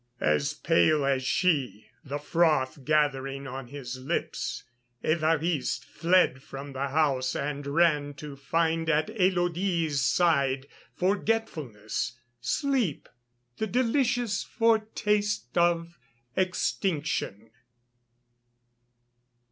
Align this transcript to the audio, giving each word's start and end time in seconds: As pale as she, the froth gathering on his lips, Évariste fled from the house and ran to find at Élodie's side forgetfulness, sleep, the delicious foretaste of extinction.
As 0.19 0.55
pale 0.55 1.05
as 1.05 1.21
she, 1.23 1.85
the 2.03 2.17
froth 2.17 2.83
gathering 2.83 3.45
on 3.45 3.67
his 3.67 3.99
lips, 3.99 4.63
Évariste 5.03 5.83
fled 5.85 6.41
from 6.41 6.73
the 6.73 6.87
house 6.87 7.35
and 7.35 7.67
ran 7.67 8.15
to 8.15 8.35
find 8.35 8.89
at 8.89 9.09
Élodie's 9.09 10.01
side 10.03 10.65
forgetfulness, 10.95 12.19
sleep, 12.39 13.09
the 13.57 13.67
delicious 13.67 14.43
foretaste 14.43 15.55
of 15.55 15.99
extinction. 16.35 17.51